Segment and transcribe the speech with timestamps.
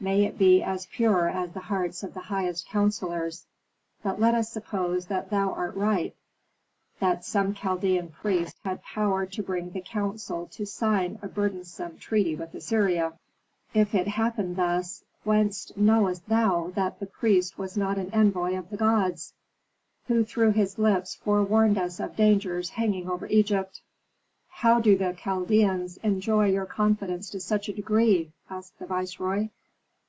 [0.00, 3.46] May it be as pure as the hearts of the highest counsellors!
[4.00, 6.14] But let us suppose that thou art right,
[7.00, 12.36] that some Chaldean priest had power to bring the council to sign a burdensome treaty
[12.36, 13.14] with Assyria.
[13.74, 18.70] If it happened thus, whence knowest thou that that priest was not an envoy of
[18.70, 19.34] the gods,
[20.06, 23.80] who through his lips forewarned us of dangers hanging over Egypt?"
[24.46, 29.48] "How do the Chaldeans enjoy your confidence to such a degree?" asked the viceroy.